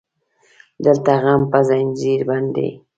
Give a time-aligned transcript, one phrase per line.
[0.85, 2.69] دلته غم په زنځير بند دی